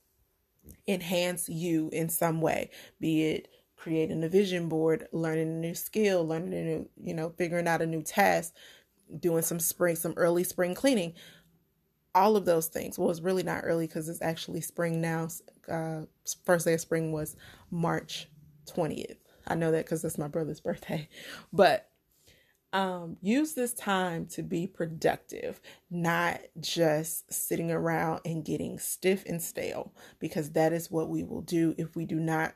enhance 0.87 1.49
you 1.49 1.89
in 1.93 2.09
some 2.09 2.41
way, 2.41 2.71
be 3.01 3.25
it 3.25 3.49
creating 3.77 4.25
a 4.25 4.29
vision 4.29 4.69
board, 4.69 5.07
learning 5.13 5.49
a 5.49 5.61
new 5.61 5.75
skill, 5.75 6.27
learning 6.27 6.53
a 6.53 6.63
new, 6.63 6.89
you 7.03 7.15
know, 7.15 7.31
figuring 7.37 7.69
out 7.69 7.83
a 7.83 7.87
new 7.87 8.03
task, 8.03 8.55
doing 9.21 9.43
some 9.43 9.61
spring, 9.61 9.97
some 9.97 10.15
early 10.17 10.45
spring 10.45 10.75
cleaning. 10.75 11.15
All 12.15 12.37
of 12.37 12.47
those 12.47 12.69
things. 12.69 12.99
Well, 12.99 13.11
it's 13.11 13.21
really 13.21 13.43
not 13.43 13.61
early 13.65 13.87
because 13.87 14.09
it's 14.09 14.23
actually 14.23 14.63
spring 14.63 15.01
now. 15.01 15.29
Uh, 15.71 16.03
first 16.45 16.65
day 16.65 16.75
of 16.75 16.81
spring 16.81 17.13
was 17.13 17.37
March 17.71 18.29
20th. 18.67 19.19
I 19.47 19.55
know 19.55 19.71
that 19.71 19.85
because 19.85 20.03
it's 20.03 20.19
my 20.19 20.29
brother's 20.29 20.61
birthday. 20.63 21.09
But 21.53 21.89
um, 22.77 23.17
use 23.23 23.55
this 23.55 23.73
time 23.73 24.27
to 24.27 24.43
be 24.43 24.67
productive, 24.67 25.63
not 25.91 26.43
just 26.61 27.33
sitting 27.33 27.73
around 27.73 28.21
and 28.27 28.45
getting 28.45 28.79
stiff 28.79 29.25
and 29.25 29.41
stale, 29.41 29.95
because 30.19 30.51
that 30.51 30.75
is 30.75 30.91
what 30.91 31.09
we 31.09 31.25
will 31.25 31.41
do 31.41 31.75
if 31.79 31.97
we 31.97 32.05
do 32.05 32.17
not 32.17 32.53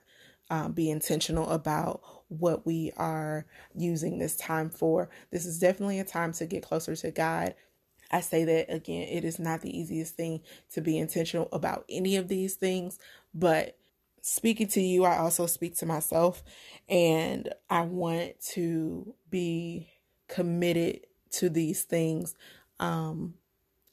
um, 0.51 0.73
be 0.73 0.91
intentional 0.91 1.49
about 1.49 2.03
what 2.29 2.67
we 2.67 2.93
are 2.99 3.47
using 3.75 4.19
this 4.19 4.37
time 4.37 4.69
for. 4.69 5.09
This 5.31 5.47
is 5.47 5.59
definitely 5.59 6.01
a 6.01 6.05
time 6.05 6.35
to 6.35 6.45
get 6.45 6.63
closer 6.63 6.95
to 6.95 7.11
God. 7.11 7.55
I 8.11 8.21
say 8.21 8.45
that 8.45 8.71
again, 8.71 9.09
it 9.09 9.25
is 9.25 9.39
not 9.39 9.63
the 9.63 9.75
easiest 9.75 10.17
thing 10.17 10.43
to 10.75 10.83
be 10.83 10.99
intentional 10.99 11.49
about 11.51 11.87
any 11.89 12.17
of 12.17 12.29
these 12.29 12.57
things, 12.57 12.99
but 13.33 13.79
speaking 14.21 14.69
to 14.69 14.83
you, 14.83 15.05
I 15.05 15.17
also 15.17 15.47
speak 15.47 15.79
to 15.79 15.87
myself, 15.87 16.43
and 16.91 17.49
I 17.71 17.83
want 17.83 18.39
to 18.53 19.15
be 19.31 19.89
committed 20.31 21.01
to 21.33 21.51
these 21.51 21.83
things 21.83 22.35
um, 22.79 23.35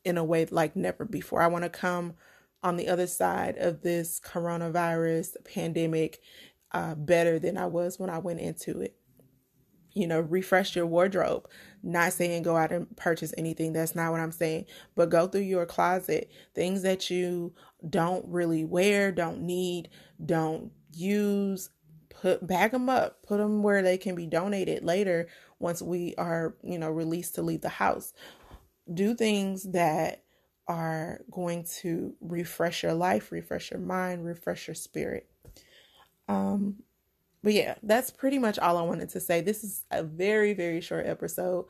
in 0.05 0.17
a 0.17 0.23
way 0.23 0.45
like 0.45 0.75
never 0.75 1.03
before. 1.03 1.41
I 1.41 1.47
want 1.47 1.65
to 1.65 1.69
come 1.69 2.13
on 2.63 2.77
the 2.77 2.87
other 2.87 3.07
side 3.07 3.57
of 3.57 3.81
this 3.81 4.21
coronavirus 4.23 5.35
pandemic 5.43 6.19
uh, 6.71 6.95
better 6.95 7.39
than 7.39 7.57
I 7.57 7.65
was 7.65 7.99
when 7.99 8.09
I 8.09 8.19
went 8.19 8.39
into 8.39 8.81
it. 8.81 8.95
You 9.93 10.07
know, 10.07 10.19
refresh 10.19 10.75
your 10.75 10.85
wardrobe. 10.85 11.49
Not 11.81 12.13
saying 12.13 12.43
go 12.43 12.55
out 12.55 12.71
and 12.71 12.95
purchase 12.95 13.33
anything. 13.37 13.73
That's 13.73 13.95
not 13.95 14.11
what 14.11 14.21
I'm 14.21 14.31
saying. 14.31 14.65
But 14.95 15.09
go 15.09 15.27
through 15.27 15.41
your 15.41 15.65
closet. 15.65 16.31
Things 16.53 16.83
that 16.83 17.09
you 17.09 17.53
don't 17.89 18.25
really 18.27 18.63
wear, 18.63 19.11
don't 19.11 19.41
need, 19.41 19.89
don't 20.23 20.71
use, 20.93 21.71
put 22.09 22.45
bag 22.45 22.71
them 22.71 22.89
up. 22.89 23.23
Put 23.23 23.37
them 23.37 23.63
where 23.63 23.81
they 23.81 23.97
can 23.97 24.13
be 24.13 24.27
donated 24.27 24.83
later 24.83 25.27
once 25.59 25.81
we 25.81 26.15
are, 26.17 26.55
you 26.63 26.77
know, 26.77 26.89
released 26.89 27.35
to 27.35 27.41
leave 27.41 27.61
the 27.61 27.69
house. 27.69 28.13
Do 28.93 29.15
things 29.15 29.71
that 29.71 30.23
are 30.67 31.21
going 31.31 31.65
to 31.81 32.13
refresh 32.21 32.83
your 32.83 32.93
life, 32.93 33.31
refresh 33.31 33.71
your 33.71 33.79
mind, 33.79 34.25
refresh 34.25 34.67
your 34.67 34.75
spirit. 34.75 35.29
Um, 36.27 36.83
but 37.43 37.53
yeah, 37.53 37.75
that's 37.83 38.11
pretty 38.11 38.39
much 38.39 38.59
all 38.59 38.77
I 38.77 38.81
wanted 38.81 39.09
to 39.09 39.19
say. 39.19 39.41
This 39.41 39.63
is 39.63 39.85
a 39.91 40.03
very, 40.03 40.53
very 40.53 40.81
short 40.81 41.05
episode. 41.05 41.65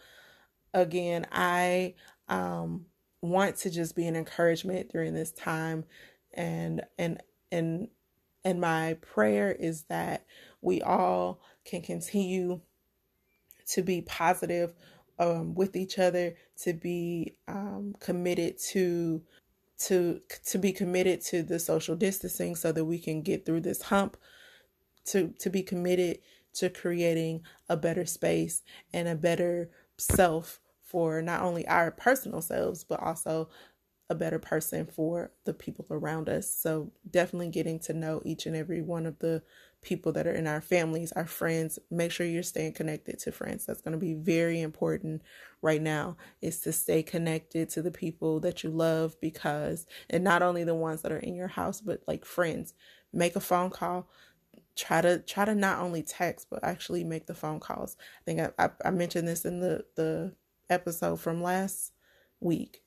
Again, 0.74 1.28
I 1.32 1.94
um, 2.28 2.86
want 3.22 3.58
to 3.58 3.70
just 3.70 3.96
be 3.96 4.08
an 4.08 4.16
encouragement 4.16 4.92
during 4.92 5.14
this 5.14 5.32
time, 5.32 5.86
and 6.34 6.82
and 6.98 7.22
and 7.52 7.90
and 8.44 8.62
my 8.62 8.98
prayer 9.02 9.52
is 9.52 9.84
that 9.84 10.26
we 10.62 10.82
all 10.82 11.42
can 11.66 11.82
continue 11.82 12.62
to 13.68 13.82
be 13.82 14.02
positive 14.02 14.74
um, 15.20 15.56
with 15.56 15.76
each 15.76 16.00
other, 16.00 16.36
to 16.64 16.74
be 16.74 17.36
um, 17.48 17.96
committed 18.00 18.58
to 18.72 19.22
to 19.80 20.20
to 20.46 20.58
be 20.58 20.72
committed 20.72 21.22
to 21.22 21.44
the 21.44 21.60
social 21.60 21.96
distancing 21.96 22.56
so 22.56 22.72
that 22.72 22.86
we 22.86 22.98
can 22.98 23.22
get 23.22 23.46
through 23.46 23.62
this 23.62 23.84
hump 23.84 24.18
to 25.06 25.34
to 25.40 25.50
be 25.50 25.62
committed 25.62 26.20
to 26.54 26.70
creating 26.70 27.42
a 27.70 27.78
better 27.78 28.06
space 28.06 28.64
and 28.94 29.08
a 29.08 29.16
better 29.16 29.70
self 29.98 30.60
for 30.82 31.22
not 31.22 31.42
only 31.42 31.68
our 31.68 31.92
personal 31.92 32.42
selves 32.42 32.84
but 32.84 33.00
also 33.00 33.48
a 34.10 34.16
better 34.16 34.40
person 34.40 34.86
for 34.86 35.32
the 35.46 35.54
people 35.54 35.86
around 35.92 36.30
us. 36.30 36.50
So 36.50 36.92
definitely 37.10 37.50
getting 37.50 37.80
to 37.80 37.94
know 37.94 38.22
each 38.26 38.46
and 38.46 38.56
every 38.56 38.82
one 38.82 39.06
of 39.06 39.20
the 39.20 39.44
people 39.88 40.12
that 40.12 40.28
are 40.28 40.34
in 40.34 40.48
our 40.48 40.60
families, 40.60 41.14
our 41.14 41.26
friends. 41.26 41.80
Make 41.90 42.12
sure 42.12 42.26
you're 42.26 42.44
staying 42.44 42.74
connected 42.74 43.20
to 43.20 43.32
friends. 43.32 43.66
That's 43.66 43.82
going 43.82 43.94
to 43.94 43.98
be 43.98 44.14
very 44.14 44.60
important 44.60 45.22
right 45.62 45.82
now 45.82 46.18
is 46.42 46.60
to 46.62 46.74
stay 46.74 47.02
connected 47.02 47.70
to 47.70 47.82
the 47.82 47.90
people 47.90 48.42
that 48.42 48.64
you 48.64 48.70
love 48.70 49.16
because 49.22 49.88
and 50.10 50.26
not 50.26 50.42
only 50.42 50.66
the 50.66 50.76
ones 50.76 51.02
that 51.04 51.12
are 51.14 51.20
in 51.20 51.36
your 51.36 51.48
house 51.48 51.80
but 51.80 52.02
like 52.06 52.26
friends. 52.26 52.74
Make 53.14 53.38
a 53.38 53.40
phone 53.40 53.70
call, 53.70 54.10
try 54.76 55.00
to 55.00 55.20
try 55.20 55.46
to 55.46 55.56
not 55.56 55.80
only 55.80 56.04
text 56.04 56.48
but 56.50 56.64
actually 56.66 57.06
make 57.06 57.26
the 57.26 57.34
phone 57.34 57.62
calls. 57.62 57.96
I 58.00 58.24
think 58.26 58.42
I, 58.42 58.66
I, 58.66 58.70
I 58.84 58.92
mentioned 58.92 59.28
this 59.28 59.46
in 59.46 59.62
the 59.62 59.86
the 59.96 60.36
episode 60.70 61.22
from 61.22 61.42
last 61.42 61.94
week. 62.42 62.84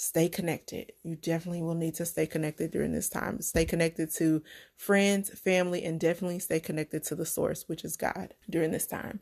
Stay 0.00 0.28
connected. 0.28 0.92
You 1.02 1.16
definitely 1.16 1.60
will 1.60 1.74
need 1.74 1.96
to 1.96 2.06
stay 2.06 2.24
connected 2.24 2.70
during 2.70 2.92
this 2.92 3.08
time. 3.08 3.40
Stay 3.40 3.64
connected 3.64 4.12
to 4.12 4.44
friends, 4.76 5.28
family, 5.30 5.82
and 5.82 5.98
definitely 5.98 6.38
stay 6.38 6.60
connected 6.60 7.02
to 7.06 7.16
the 7.16 7.26
source, 7.26 7.64
which 7.68 7.84
is 7.84 7.96
God, 7.96 8.34
during 8.48 8.70
this 8.70 8.86
time. 8.86 9.18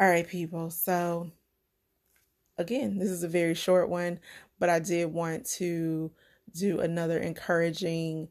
All 0.00 0.08
right, 0.08 0.26
people. 0.26 0.70
So, 0.70 1.30
again, 2.58 2.98
this 2.98 3.08
is 3.08 3.22
a 3.22 3.28
very 3.28 3.54
short 3.54 3.88
one, 3.88 4.18
but 4.58 4.68
I 4.68 4.80
did 4.80 5.12
want 5.12 5.46
to 5.58 6.10
do 6.52 6.80
another 6.80 7.20
encouraging 7.20 8.30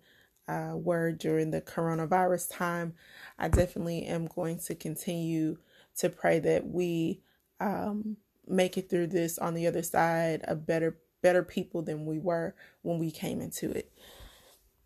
uh, 0.50 0.74
word 0.75 1.17
during 1.17 1.51
the 1.51 1.62
coronavirus 1.62 2.53
time. 2.53 2.93
I 3.39 3.48
definitely 3.48 4.03
am 4.03 4.27
going 4.27 4.60
to 4.65 4.75
continue 4.75 5.60
to 6.00 6.10
pray 6.10 6.39
that 6.39 6.67
we 6.67 7.22
um, 7.62 8.17
make 8.46 8.77
it 8.77 8.89
through 8.89 9.08
this 9.08 9.38
on 9.38 9.53
the 9.53 9.65
other 9.65 9.82
side 9.82 10.43
a 10.46 10.55
better 10.55 10.98
better 11.23 11.41
people 11.41 11.81
than 11.81 12.05
we 12.05 12.19
were 12.19 12.53
when 12.83 12.99
we 12.99 13.09
came 13.09 13.41
into 13.41 13.71
it. 13.71 13.91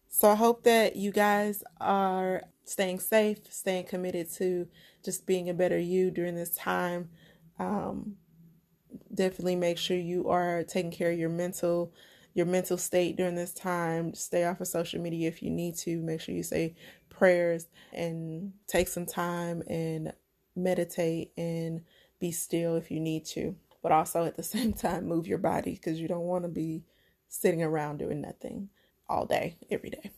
So 0.07 0.29
I 0.29 0.35
hope 0.35 0.63
that 0.63 0.95
you 0.95 1.11
guys 1.11 1.63
are 1.81 2.43
staying 2.63 2.99
safe, 2.99 3.39
staying 3.51 3.85
committed 3.85 4.31
to 4.35 4.67
just 5.03 5.25
being 5.25 5.49
a 5.49 5.53
better 5.53 5.77
you 5.77 6.11
during 6.11 6.35
this 6.35 6.55
time. 6.55 7.09
Um, 7.59 8.15
definitely 9.13 9.57
make 9.57 9.77
sure 9.77 9.97
you 9.97 10.29
are 10.29 10.63
taking 10.63 10.91
care 10.91 11.11
of 11.11 11.19
your 11.19 11.29
mental 11.29 11.91
your 12.33 12.45
mental 12.45 12.77
state 12.77 13.17
during 13.17 13.33
this 13.33 13.53
time. 13.53 14.13
Stay 14.13 14.45
off 14.45 14.61
of 14.61 14.67
social 14.67 15.01
media 15.01 15.27
if 15.27 15.41
you 15.41 15.49
need 15.49 15.75
to. 15.75 15.99
Make 16.03 16.21
sure 16.21 16.35
you 16.35 16.43
say 16.43 16.75
prayers 17.09 17.65
and 17.91 18.53
take 18.67 18.87
some 18.87 19.07
time 19.07 19.63
and 19.67 20.13
meditate 20.55 21.31
and 21.35 21.81
be 22.19 22.31
still 22.31 22.75
if 22.75 22.91
you 22.91 22.99
need 22.99 23.25
to. 23.25 23.55
But 23.87 23.95
also 23.95 24.25
at 24.25 24.35
the 24.35 24.43
same 24.55 24.73
time, 24.73 25.07
move 25.07 25.27
your 25.27 25.37
body 25.37 25.71
because 25.73 25.99
you 25.99 26.07
don't 26.07 26.21
want 26.21 26.43
to 26.43 26.49
be 26.49 26.83
sitting 27.29 27.63
around 27.63 27.97
doing 27.97 28.21
nothing 28.21 28.69
all 29.09 29.25
day, 29.25 29.57
every 29.69 29.89
day. 29.89 30.11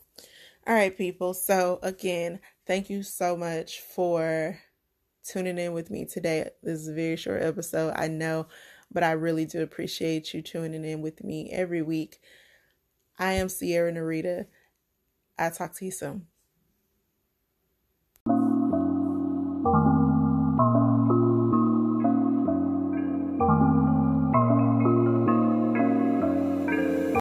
All 0.66 0.74
right, 0.74 0.96
people. 0.96 1.34
So, 1.34 1.78
again, 1.82 2.40
thank 2.66 2.90
you 2.90 3.02
so 3.02 3.36
much 3.36 3.80
for 3.80 4.58
tuning 5.24 5.58
in 5.58 5.72
with 5.72 5.90
me 5.90 6.04
today. 6.04 6.50
This 6.62 6.80
is 6.80 6.88
a 6.88 6.94
very 6.94 7.16
short 7.16 7.42
episode. 7.42 7.94
I 7.96 8.08
know 8.08 8.46
but 8.92 9.04
I 9.04 9.12
really 9.12 9.44
do 9.46 9.62
appreciate 9.62 10.34
you 10.34 10.42
tuning 10.42 10.84
in 10.84 11.00
with 11.00 11.22
me 11.22 11.50
every 11.52 11.82
week. 11.82 12.20
I 13.18 13.34
am 13.34 13.48
Sierra 13.48 13.92
Narita. 13.92 14.46
I'll 15.38 15.50
talk 15.50 15.74
to 15.76 15.84
you 15.84 15.90
soon. 15.90 16.26